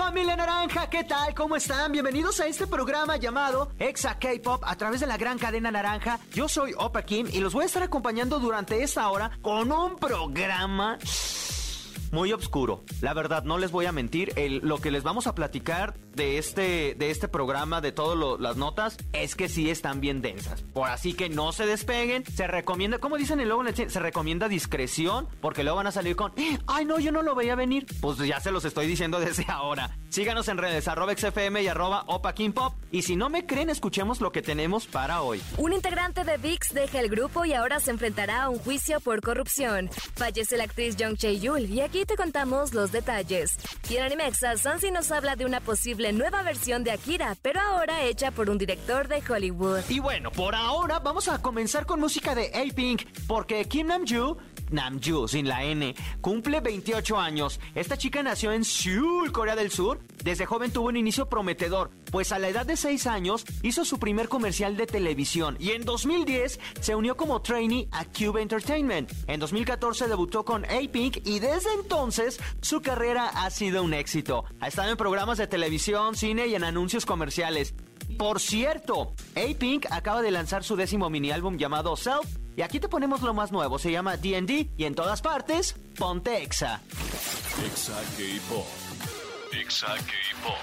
[0.00, 1.34] familia naranja, ¿qué tal?
[1.34, 1.92] ¿Cómo están?
[1.92, 6.18] Bienvenidos a este programa llamado Exa K-Pop a través de la gran cadena naranja.
[6.32, 9.96] Yo soy Opa Kim y los voy a estar acompañando durante esta hora con un
[9.96, 10.98] programa
[12.10, 12.84] muy oscuro.
[13.00, 14.32] La verdad, no les voy a mentir,
[14.62, 18.96] lo que les vamos a platicar de este, de este programa, de todas las notas,
[19.12, 20.62] es que sí están bien densas.
[20.72, 22.24] Por así que no se despeguen.
[22.26, 26.32] Se recomienda, como dicen el logo, se recomienda discreción, porque luego van a salir con,
[26.66, 27.86] ay no, yo no lo veía venir.
[28.00, 29.96] Pues ya se los estoy diciendo desde ahora.
[30.08, 32.74] Síganos en redes, arroba XFM y arroba Opa Pop.
[32.90, 35.40] Y si no me creen, escuchemos lo que tenemos para hoy.
[35.56, 39.20] Un integrante de VIX deja el grupo y ahora se enfrentará a un juicio por
[39.20, 39.88] corrupción.
[40.16, 43.56] Fallece la actriz Jung Chae-yul y aquí te contamos los detalles.
[43.88, 48.02] Y en Animexa, Sansi nos habla de una posible nueva versión de Akira, pero ahora
[48.04, 49.82] hecha por un director de Hollywood.
[49.88, 54.38] Y bueno, por ahora vamos a comenzar con música de A-Pink, porque Kim Namjoon
[54.70, 57.60] Namju, sin la N, cumple 28 años.
[57.74, 60.00] Esta chica nació en Seúl, Corea del Sur.
[60.24, 63.98] Desde joven tuvo un inicio prometedor, pues a la edad de 6 años hizo su
[63.98, 69.10] primer comercial de televisión y en 2010 se unió como trainee a Cube Entertainment.
[69.26, 74.44] En 2014 debutó con A-Pink y desde entonces su carrera ha sido un éxito.
[74.60, 77.74] Ha estado en programas de televisión, cine y en anuncios comerciales.
[78.18, 82.26] Por cierto, A-Pink acaba de lanzar su décimo mini álbum llamado Self
[82.60, 86.42] y aquí te ponemos lo más nuevo, se llama D&D y en todas partes, ponte
[86.42, 86.82] Exa.
[87.64, 88.66] Exa K-Pop.
[89.58, 90.58] Exa K-Pop.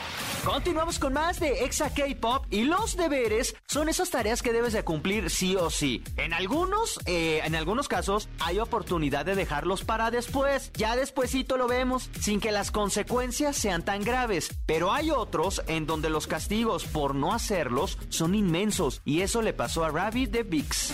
[0.46, 4.84] Continuamos con más de Exa K-Pop y los deberes son esas tareas que debes de
[4.84, 6.04] cumplir sí o sí.
[6.18, 10.72] En algunos, eh, en algunos casos hay oportunidad de dejarlos para después.
[10.76, 14.56] Ya despuesito lo vemos, sin que las consecuencias sean tan graves.
[14.68, 19.54] Pero hay otros en donde los castigos por no hacerlos son inmensos y eso le
[19.54, 20.94] pasó a Rabbit de Vix.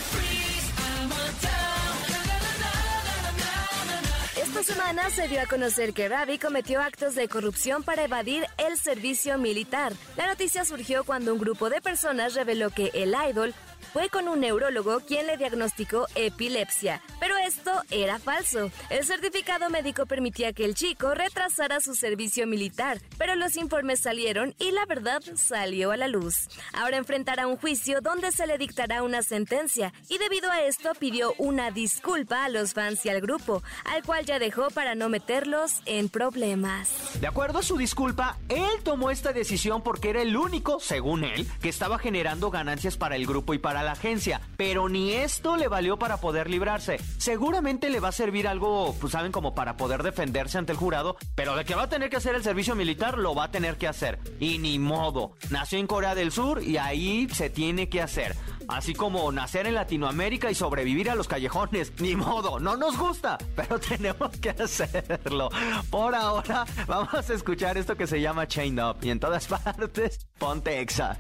[4.64, 9.38] Semana se dio a conocer que Ravi cometió actos de corrupción para evadir el servicio
[9.38, 9.92] militar.
[10.16, 13.54] La noticia surgió cuando un grupo de personas reveló que el idol
[13.94, 17.00] fue con un neurólogo quien le diagnosticó epilepsia.
[17.20, 18.72] Pero esto era falso.
[18.90, 24.56] El certificado médico permitía que el chico retrasara su servicio militar, pero los informes salieron
[24.58, 26.50] y la verdad salió a la luz.
[26.74, 31.36] Ahora enfrentará un juicio donde se le dictará una sentencia y debido a esto pidió
[31.38, 35.82] una disculpa a los fans y al grupo, al cual ya dejó para no meterlos
[35.86, 36.90] en problemas.
[37.22, 41.48] De acuerdo a su disculpa, él tomó esta decisión porque era el único, según él,
[41.62, 45.68] que estaba generando ganancias para el grupo y para la agencia, pero ni esto le
[45.68, 47.00] valió para poder librarse.
[47.18, 51.18] Seguramente le va a servir algo, pues saben, como para poder defenderse ante el jurado,
[51.36, 53.78] pero de que va a tener que hacer el servicio militar, lo va a tener
[53.78, 54.20] que hacer.
[54.40, 58.36] Y ni modo, nació en Corea del Sur y ahí se tiene que hacer.
[58.68, 61.92] Así como nacer en Latinoamérica y sobrevivir a los callejones.
[62.00, 65.50] Ni modo, no nos gusta, pero tenemos que hacerlo.
[65.90, 68.98] Por ahora, vamos a escuchar esto que se llama Chain Up.
[69.02, 71.18] Y en todas partes, ponte Exa.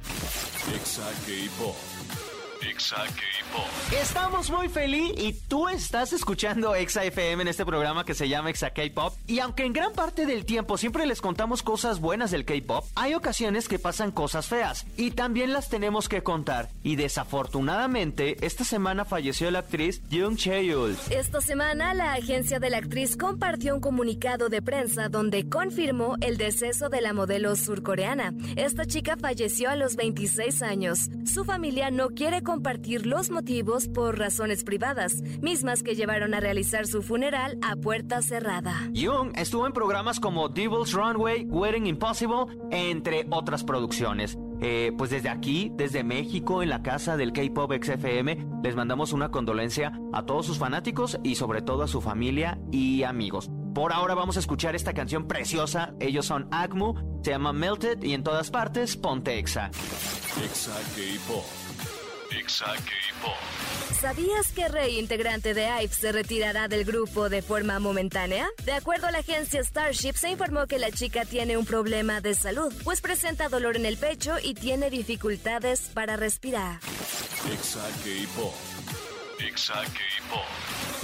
[0.73, 2.22] Exa K-Pop.
[3.91, 8.49] Estamos muy feliz y tú estás escuchando Exa FM en este programa que se llama
[8.49, 9.13] Exa K-Pop.
[9.27, 13.13] Y aunque en gran parte del tiempo siempre les contamos cosas buenas del K-Pop, hay
[13.13, 16.69] ocasiones que pasan cosas feas y también las tenemos que contar.
[16.83, 20.97] Y desafortunadamente, esta semana falleció la actriz Jung Chae-yul.
[21.09, 26.37] Esta semana, la agencia de la actriz compartió un comunicado de prensa donde confirmó el
[26.37, 28.33] deceso de la modelo surcoreana.
[28.55, 31.09] Esta chica falleció a los 26 años.
[31.25, 36.85] Su familia no quiere compartir los motivos por razones privadas, mismas que llevaron a realizar
[36.85, 38.91] su funeral a puerta cerrada.
[38.95, 44.37] Jung estuvo en programas como Devil's Runway, Wedding Impossible, entre otras producciones.
[44.61, 49.31] Eh, pues desde aquí, desde México, en la casa del K-Pop XFM, les mandamos una
[49.31, 53.49] condolencia a todos sus fanáticos y sobre todo a su familia y amigos.
[53.73, 55.95] Por ahora vamos a escuchar esta canción preciosa.
[55.99, 56.93] Ellos son Acmu,
[57.23, 59.71] se llama Melted y en todas partes ponte Exa.
[60.45, 61.62] Exa K-Pop.
[63.99, 68.49] ¿Sabías que Rey, integrante de IVE, se retirará del grupo de forma momentánea?
[68.65, 72.35] De acuerdo a la agencia Starship, se informó que la chica tiene un problema de
[72.35, 76.79] salud, pues presenta dolor en el pecho y tiene dificultades para respirar.
[79.39, 80.43] Exa K-Pop.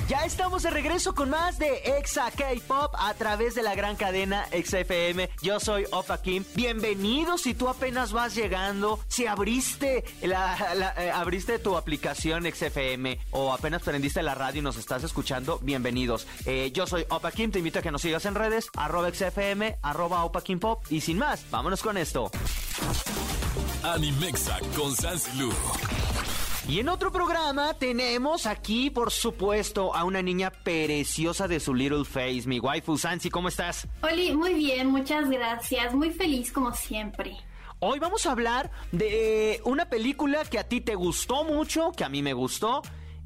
[0.10, 4.48] Ya estamos de regreso con más de Exa K-Pop a través de la gran cadena
[4.50, 5.30] Exa FM.
[5.44, 6.44] Yo soy Opa Kim.
[6.56, 13.54] Bienvenido si tú apenas vas llegando, si abriste la, eh, abriste tu aplicación XFM o
[13.54, 16.26] apenas prendiste la radio y nos estás escuchando, bienvenidos.
[16.48, 19.78] Eh, yo soy Opa Kim, te invito a que nos sigas en redes, arroba XFM,
[19.84, 20.82] arroba Opa Kim Pop.
[20.90, 22.32] Y sin más, vámonos con esto.
[23.84, 25.52] Animexa con Sansilu.
[26.70, 32.06] Y en otro programa tenemos aquí, por supuesto, a una niña preciosa de su little
[32.06, 33.88] face, mi waifu Sansi, ¿cómo estás?
[34.04, 37.36] Oli, muy bien, muchas gracias, muy feliz como siempre.
[37.80, 42.10] Hoy vamos a hablar de una película que a ti te gustó mucho, que a
[42.10, 42.84] mí me gustó,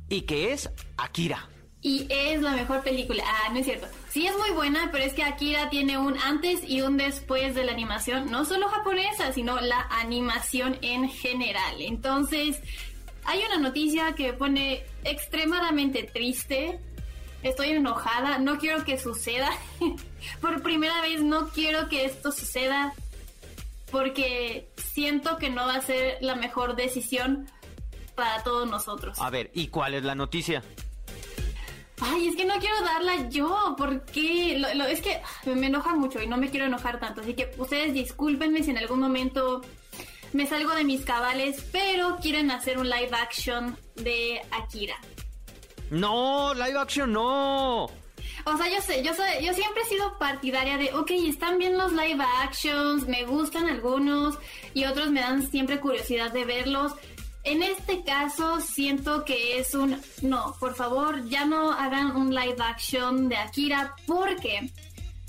[0.07, 1.49] y que es Akira.
[1.81, 3.25] Y es la mejor película.
[3.27, 3.87] Ah, no es cierto.
[4.09, 7.65] Sí es muy buena, pero es que Akira tiene un antes y un después de
[7.65, 11.81] la animación, no solo japonesa, sino la animación en general.
[11.81, 12.61] Entonces,
[13.25, 16.79] hay una noticia que me pone extremadamente triste.
[17.41, 19.49] Estoy enojada, no quiero que suceda.
[20.41, 22.93] Por primera vez no quiero que esto suceda
[23.93, 27.47] porque siento que no va a ser la mejor decisión
[28.15, 29.19] para todos nosotros.
[29.21, 30.63] A ver, ¿y cuál es la noticia?
[32.01, 36.27] Ay, es que no quiero darla yo, porque lo, es que me enoja mucho y
[36.27, 37.21] no me quiero enojar tanto.
[37.21, 39.61] Así que ustedes discúlpenme si en algún momento
[40.33, 44.95] me salgo de mis cabales, pero quieren hacer un live action de Akira.
[45.89, 47.85] No, live action no.
[48.45, 51.77] O sea, yo sé, yo sé, yo siempre he sido partidaria de, ok, están bien
[51.77, 54.37] los live actions, me gustan algunos
[54.73, 56.93] y otros me dan siempre curiosidad de verlos.
[57.43, 62.57] En este caso siento que es un, no, por favor, ya no hagan un live
[62.59, 64.71] action de Akira porque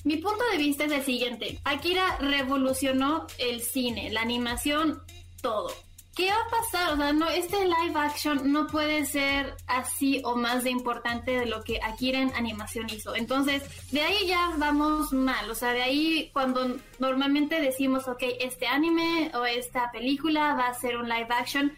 [0.04, 1.58] mi punto de vista es el siguiente.
[1.64, 5.02] Akira revolucionó el cine, la animación,
[5.40, 5.72] todo.
[6.14, 6.92] ¿Qué va a pasar?
[6.92, 11.46] O sea, no, este live action no puede ser así o más de importante de
[11.46, 13.16] lo que Akira en animación hizo.
[13.16, 15.50] Entonces, de ahí ya vamos mal.
[15.50, 20.74] O sea, de ahí cuando normalmente decimos, ok, este anime o esta película va a
[20.74, 21.72] ser un live action,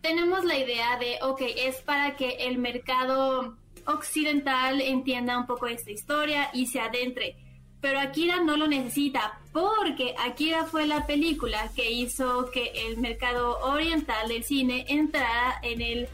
[0.00, 5.90] tenemos la idea de, ok, es para que el mercado occidental entienda un poco esta
[5.90, 7.36] historia y se adentre.
[7.82, 13.58] Pero Akira no lo necesita porque Akira fue la película que hizo que el mercado
[13.58, 16.08] oriental del cine entrara en el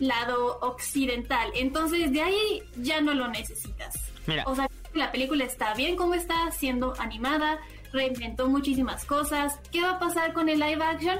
[0.00, 1.50] lado occidental.
[1.54, 3.96] Entonces de ahí ya no lo necesitas.
[4.26, 4.44] Mira.
[4.46, 7.60] O sea, la película está bien como está, siendo animada,
[7.92, 9.60] reinventó muchísimas cosas.
[9.70, 11.18] ¿Qué va a pasar con el live action?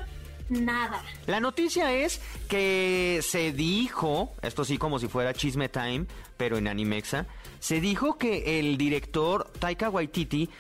[0.50, 1.02] Nada.
[1.26, 6.06] La noticia es que se dijo, esto sí como si fuera chisme time,
[6.37, 7.26] pero en Animexa,
[7.61, 10.50] se dijo que el director Taika Waititi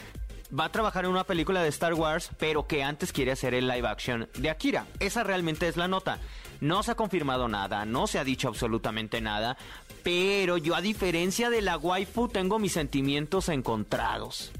[0.58, 3.66] va a trabajar en una película de Star Wars, pero que antes quiere hacer el
[3.66, 4.86] live action de Akira.
[5.00, 6.20] Esa realmente es la nota.
[6.60, 9.56] No se ha confirmado nada, no se ha dicho absolutamente nada,
[10.02, 14.52] pero yo a diferencia de la waifu tengo mis sentimientos encontrados.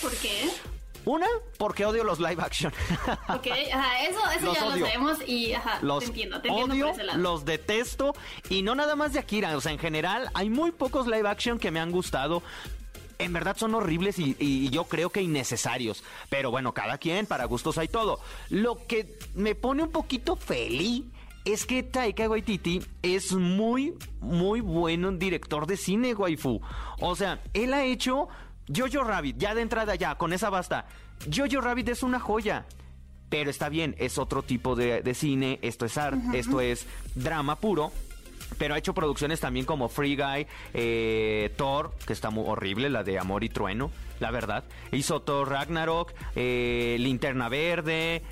[0.00, 0.48] ¿Por qué?
[1.04, 1.26] Una,
[1.58, 2.72] porque odio los live action.
[3.28, 6.86] Ok, ajá, eso, eso ya lo sabemos y ajá, los te entiendo, te entiendo odio,
[6.86, 7.18] por ese lado.
[7.18, 8.14] los detesto
[8.48, 11.58] y no nada más de Akira, o sea, en general hay muy pocos live action
[11.58, 12.42] que me han gustado.
[13.18, 16.02] En verdad son horribles y, y yo creo que innecesarios.
[16.30, 18.18] Pero bueno, cada quien, para gustos hay todo.
[18.48, 21.04] Lo que me pone un poquito feliz
[21.44, 26.60] es que Taika Waititi es muy, muy buen director de cine, waifu.
[27.00, 28.28] O sea, él ha hecho
[28.74, 30.86] Jojo Rabbit, ya de entrada ya, con esa basta.
[31.32, 32.66] Jojo Rabbit es una joya.
[33.28, 37.56] Pero está bien, es otro tipo de, de cine, esto es art, esto es drama
[37.56, 37.92] puro.
[38.58, 43.02] Pero ha hecho producciones también como Free Guy, eh, Thor, que está muy horrible, la
[43.02, 44.64] de Amor y Trueno, la verdad.
[44.92, 48.22] Hizo Thor Ragnarok, eh, Linterna Verde.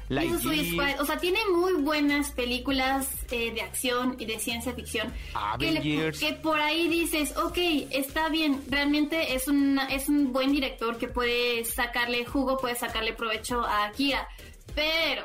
[0.41, 5.13] Suicide Squad, O sea, tiene muy buenas películas eh, de acción y de ciencia ficción.
[5.59, 5.81] Que, le-
[6.19, 7.57] que por ahí dices, ok,
[7.91, 13.15] está bien, realmente es, una, es un buen director que puede sacarle jugo, puede sacarle
[13.15, 14.29] provecho a Akira.
[14.75, 15.25] Pero,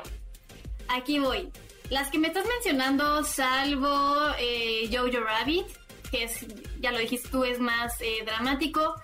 [0.88, 1.50] aquí voy.
[1.90, 5.66] Las que me estás mencionando, salvo eh, Jojo Rabbit,
[6.10, 6.46] que es,
[6.80, 8.94] ya lo dijiste tú, es más eh, dramático.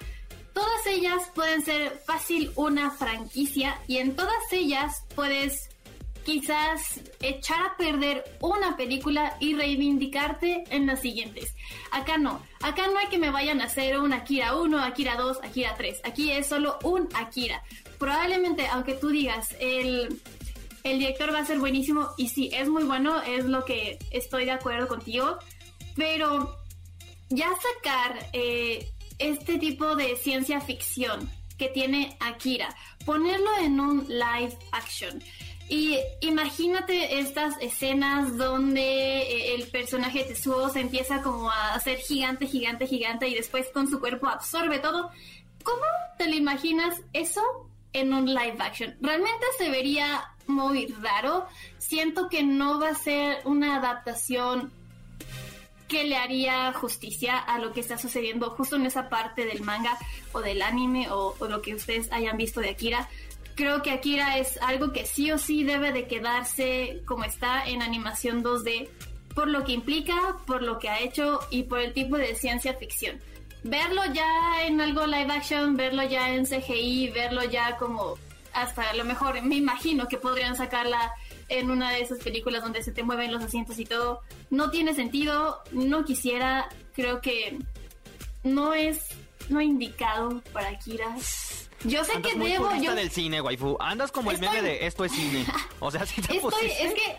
[0.54, 5.68] Todas ellas pueden ser fácil una franquicia y en todas ellas puedes
[6.24, 11.54] quizás echar a perder una película y reivindicarte en las siguientes.
[11.90, 15.38] Acá no, acá no hay que me vayan a hacer un Akira 1, Akira 2,
[15.42, 16.00] Akira 3.
[16.04, 17.62] Aquí es solo un Akira.
[17.98, 20.20] Probablemente, aunque tú digas, el,
[20.84, 24.44] el director va a ser buenísimo y sí, es muy bueno, es lo que estoy
[24.44, 25.38] de acuerdo contigo,
[25.96, 26.56] pero
[27.28, 34.56] ya sacar eh, este tipo de ciencia ficción que tiene Akira, ponerlo en un live
[34.72, 35.22] action
[35.68, 38.80] Y imagínate estas escenas donde
[39.22, 43.88] eh, el personaje Tetsuo se empieza como a hacer gigante, gigante, gigante y después con
[43.88, 45.10] su cuerpo absorbe todo.
[45.62, 45.82] ¿Cómo
[46.16, 47.42] te lo imaginas eso
[47.92, 48.96] en un live action?
[49.00, 51.46] Realmente se vería muy raro.
[51.78, 54.72] Siento que no va a ser una adaptación
[55.90, 59.98] que le haría justicia a lo que está sucediendo justo en esa parte del manga
[60.32, 63.08] o del anime o, lo que ustedes hayan visto de Akira.
[63.56, 67.82] Creo que Akira es algo que sí o sí debe de quedarse como está en
[67.82, 68.88] animación 2D
[69.34, 72.74] por lo que implica, por lo que ha hecho y por el tipo de ciencia
[72.74, 73.20] ficción.
[73.62, 78.16] Verlo ya en algo live action, verlo ya en CGI, verlo ya como
[78.52, 81.12] hasta a lo mejor me imagino que podrían sacarla
[81.48, 84.20] en una de esas películas donde se te mueven los asientos y todo.
[84.50, 87.58] No tiene sentido, no quisiera, creo que
[88.42, 89.06] no es
[89.48, 91.16] no indicado para Kira.
[91.84, 93.76] Yo sé que muy debo yo del cine, waifu.
[93.80, 95.46] Andas como el meme de esto es cine.
[95.80, 97.16] O sea, si te Estoy, es que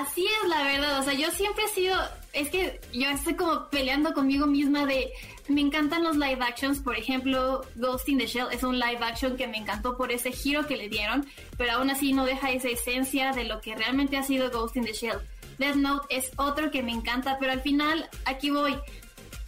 [0.00, 1.96] así es la verdad, o sea, yo siempre he sido
[2.32, 5.12] es que yo estoy como peleando conmigo misma de
[5.48, 9.36] me encantan los live actions, por ejemplo, Ghost in the Shell es un live action
[9.36, 11.26] que me encantó por ese giro que le dieron,
[11.58, 14.84] pero aún así no deja esa esencia de lo que realmente ha sido Ghost in
[14.84, 15.18] the Shell.
[15.58, 18.78] Death Note es otro que me encanta, pero al final aquí voy.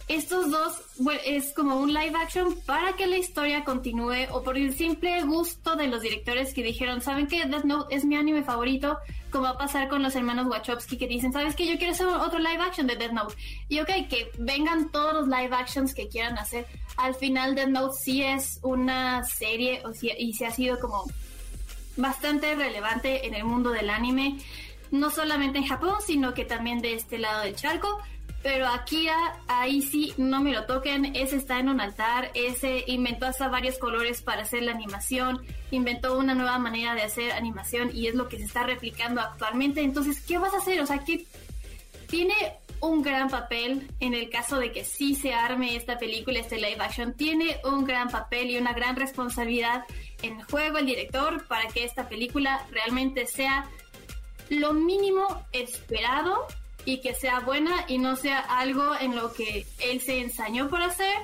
[0.07, 0.81] Estos dos
[1.25, 5.75] es como un live action para que la historia continúe o por el simple gusto
[5.75, 7.43] de los directores que dijeron, ¿saben qué?
[7.45, 8.99] Death Note es mi anime favorito,
[9.31, 11.65] como va a pasar con los hermanos Wachowski que dicen, ¿sabes qué?
[11.65, 13.35] Yo quiero hacer otro live action de Death Note.
[13.67, 16.67] Y ok, que vengan todos los live actions que quieran hacer.
[16.97, 21.05] Al final Death Note sí es una serie o y se ha sido como
[21.97, 24.37] bastante relevante en el mundo del anime,
[24.91, 27.99] no solamente en Japón, sino que también de este lado del charco
[28.45, 31.15] pero Akira, ahí sí, no me lo toquen.
[31.15, 32.29] Ese está en un altar.
[32.35, 35.43] Ese inventó hasta varios colores para hacer la animación.
[35.71, 39.81] Inventó una nueva manera de hacer animación y es lo que se está replicando actualmente.
[39.81, 40.79] Entonces, ¿qué vas a hacer?
[40.79, 41.25] O sea, que
[42.05, 42.35] tiene
[42.81, 46.77] un gran papel en el caso de que sí se arme esta película, este live
[46.81, 47.15] action.
[47.15, 49.85] Tiene un gran papel y una gran responsabilidad
[50.21, 53.67] en juego el director para que esta película realmente sea
[54.49, 56.45] lo mínimo esperado
[56.85, 60.81] y que sea buena y no sea algo en lo que él se ensañó por
[60.81, 61.15] hacer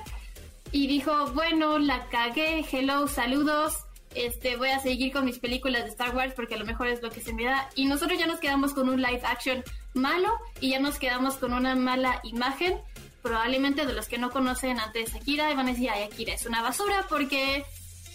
[0.72, 3.76] y dijo, bueno, la cagué, hello, saludos,
[4.14, 7.02] este, voy a seguir con mis películas de Star Wars porque a lo mejor es
[7.02, 7.68] lo que se me da.
[7.74, 9.62] Y nosotros ya nos quedamos con un live action
[9.94, 12.78] malo y ya nos quedamos con una mala imagen.
[13.22, 16.62] Probablemente de los que no conocen antes Akira van a decir, ay, Akira es una
[16.62, 17.64] basura porque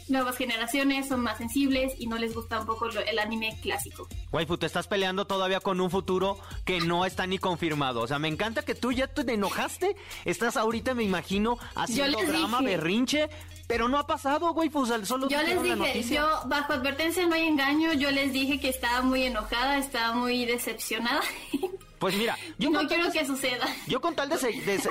[0.10, 4.08] nuevas generaciones son más sensibles y no les gusta un poco el anime clásico.
[4.32, 8.02] Waifu, te estás peleando todavía con un futuro que no está ni confirmado.
[8.02, 9.96] O sea, me encanta que tú ya te enojaste.
[10.26, 13.30] Estás ahorita, me imagino, haciendo drama, berrinche.
[13.68, 17.48] Pero no ha pasado, güey, pues solo Yo les dije, yo bajo advertencia no hay
[17.48, 21.22] engaño, yo les dije que estaba muy enojada, estaba muy decepcionada.
[22.00, 23.66] Pues mira, yo no quiero que suceda.
[23.88, 24.38] Yo con tal de,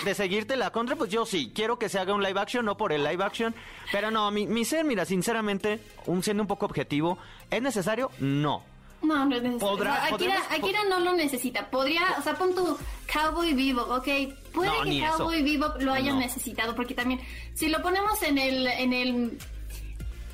[0.04, 2.76] de, seguirte la contra, pues yo sí, quiero que se haga un live action, no
[2.76, 3.54] por el live action.
[3.92, 7.18] Pero no, mi, mi ser, mira, sinceramente, un, siendo un poco objetivo,
[7.50, 8.10] ¿es necesario?
[8.18, 8.64] No.
[9.02, 9.92] No, no es necesario.
[10.50, 11.70] Akira, no lo necesita.
[11.70, 12.76] Podría, o sea, pon tu
[13.12, 14.08] Cowboy Vivo, ok.
[14.52, 17.20] Puede que Cowboy Vivo lo hayan necesitado, porque también,
[17.54, 19.38] si lo ponemos en el, en el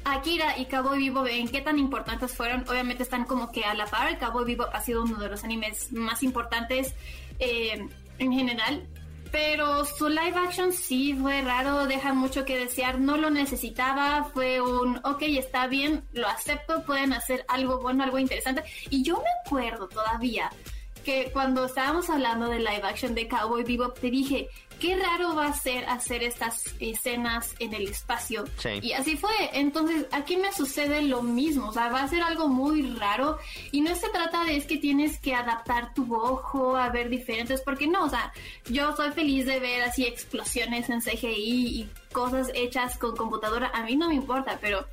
[0.04, 2.64] Akira y Cabo Vivo, ¿en qué tan importantes fueron?
[2.68, 4.18] Obviamente están como que a la par.
[4.18, 6.94] Cabo Vivo ha sido uno de los animes más importantes
[7.38, 7.86] eh,
[8.18, 8.86] en general.
[9.30, 14.60] Pero su live action sí fue raro, deja mucho que desear, no lo necesitaba, fue
[14.60, 18.62] un, ok, está bien, lo acepto, pueden hacer algo bueno, algo interesante.
[18.90, 20.50] Y yo me acuerdo todavía
[21.02, 24.48] que cuando estábamos hablando de live action de Cowboy Bebop, te dije,
[24.82, 28.44] qué raro va a ser hacer estas escenas en el espacio.
[28.82, 29.30] Y así fue.
[29.52, 31.68] Entonces, aquí me sucede lo mismo.
[31.68, 33.38] O sea, va a ser algo muy raro.
[33.70, 37.60] Y no se trata de es que tienes que adaptar tu ojo a ver diferentes,
[37.60, 38.32] porque no, o sea,
[38.66, 43.70] yo soy feliz de ver así explosiones en CGI y cosas hechas con computadora.
[43.72, 44.84] A mí no me importa, pero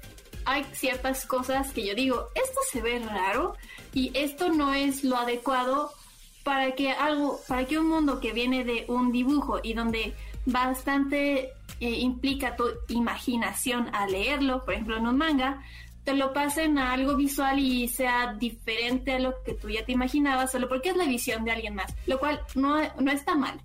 [0.46, 3.55] hay ciertas cosas que yo digo, esto se ve raro
[3.91, 5.91] y esto no es lo adecuado
[6.43, 10.13] para que algo, para que un mundo que viene de un dibujo y donde
[10.46, 15.62] bastante eh, implica tu imaginación a leerlo, por ejemplo en un manga,
[16.03, 19.91] te lo pasen a algo visual y sea diferente a lo que tú ya te
[19.91, 23.62] imaginabas, solo porque es la visión de alguien más, lo cual no, no está mal.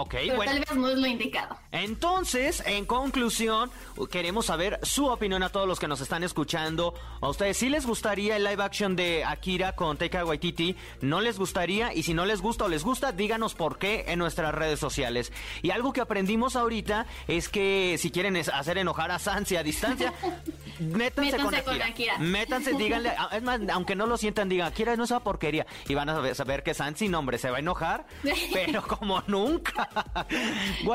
[0.00, 0.52] Ok, pero bueno.
[0.52, 1.56] tal vez no es lo indicado.
[1.72, 3.70] Entonces, en conclusión,
[4.10, 6.94] queremos saber su opinión a todos los que nos están escuchando.
[7.20, 10.76] ¿A ustedes sí les gustaría el live action de Akira con Taika Waititi?
[11.00, 11.94] ¿No les gustaría?
[11.94, 15.32] Y si no les gusta o les gusta, díganos por qué en nuestras redes sociales.
[15.62, 20.12] Y algo que aprendimos ahorita es que si quieren hacer enojar a Sansi a distancia,
[20.80, 21.86] métanse, con, Métanse con Akira.
[21.86, 22.18] Akira.
[22.18, 25.66] Métanse, díganle, a- es más, aunque no lo sientan, digan, Akira no es esa porquería.
[25.88, 28.06] Y van a saber que Sansi, no, hombre, se va a enojar,
[28.52, 29.85] pero como nunca.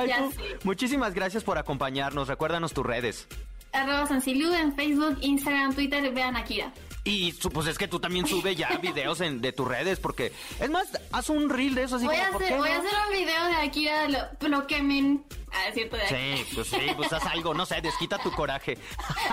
[0.08, 0.60] Ya sé.
[0.64, 2.28] muchísimas gracias por acompañarnos.
[2.28, 3.28] Recuérdanos tus redes.
[3.74, 6.72] Arroba Sancilu en Facebook, Instagram, Twitter, vean Akira.
[7.04, 10.70] Y pues es que tú también sube ya videos en, de tus redes, porque es
[10.70, 12.92] más, haz un reel de eso así Voy como, a, ¿por hacer, voy a hacer
[13.08, 15.20] un video de Akira, lo, lo que me...
[15.68, 16.08] Es cierto, de.
[16.08, 18.78] Sí, pues sí, pues haz algo, no sé, desquita tu coraje.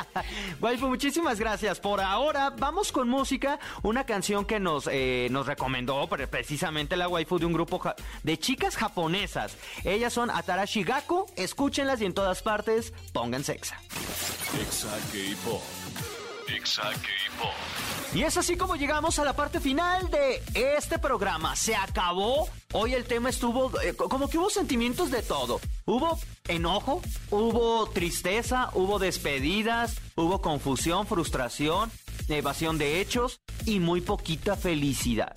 [0.60, 1.78] Waifu, muchísimas gracias.
[1.78, 3.60] Por ahora, vamos con música.
[3.84, 7.94] Una canción que nos, eh, nos recomendó pre- precisamente la waifu de un grupo ja-
[8.24, 9.56] de chicas japonesas.
[9.84, 11.24] Ellas son Atarashi Gaku.
[11.36, 13.80] Escúchenlas y en todas partes, pónganse exa.
[14.60, 15.62] Exa K-Pop.
[18.14, 21.54] Y es así como llegamos a la parte final de este programa.
[21.56, 22.48] Se acabó.
[22.72, 25.60] Hoy el tema estuvo eh, co- como que hubo sentimientos de todo.
[25.84, 31.90] Hubo enojo, hubo tristeza, hubo despedidas, hubo confusión, frustración,
[32.28, 35.34] evasión de hechos y muy poquita felicidad.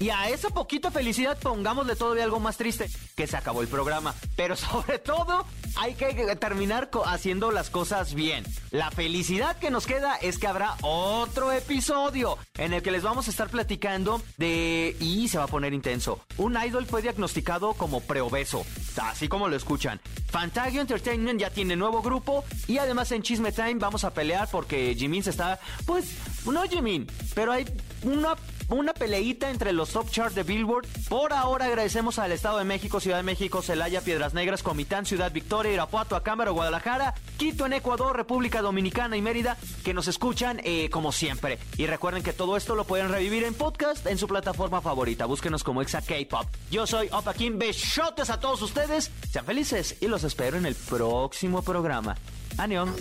[0.00, 4.14] Y a esa poquita felicidad pongámosle todavía algo más triste, que se acabó el programa.
[4.36, 5.44] Pero sobre todo
[5.76, 8.44] hay que terminar haciendo las cosas bien.
[8.70, 13.28] La felicidad que nos queda es que habrá otro episodio en el que les vamos
[13.28, 14.96] a estar platicando de...
[15.00, 16.20] Y se va a poner intenso.
[16.36, 18.64] Un idol fue diagnosticado como preobeso,
[19.02, 20.00] así como lo escuchan.
[20.30, 24.94] Fantagio Entertainment ya tiene nuevo grupo y además en Chisme Time vamos a pelear porque
[24.96, 25.58] Jimin se está...
[25.86, 26.06] Pues,
[26.44, 27.64] no Jimin, pero hay
[28.02, 28.36] una
[28.68, 30.86] una peleita entre los top charts de Billboard.
[31.08, 35.32] Por ahora agradecemos al Estado de México, Ciudad de México, Celaya, Piedras Negras, Comitán, Ciudad
[35.32, 40.90] Victoria, Irapuato, Acámbaro, Guadalajara, Quito en Ecuador, República Dominicana y Mérida, que nos escuchan eh,
[40.90, 41.58] como siempre.
[41.76, 45.26] Y recuerden que todo esto lo pueden revivir en podcast en su plataforma favorita.
[45.26, 46.46] Búsquenos como Exa K-Pop.
[46.70, 47.58] Yo soy Opa Kim.
[47.58, 49.10] Besotes a todos ustedes.
[49.30, 52.16] Sean felices y los espero en el próximo programa.
[52.56, 52.94] Anión.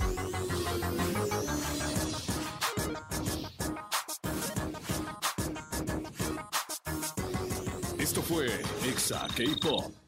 [8.27, 8.47] Fue
[8.85, 10.06] Exa K-Pop.